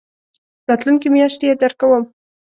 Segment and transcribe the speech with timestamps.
[0.67, 2.03] راتلونکې میاشت يي درکوم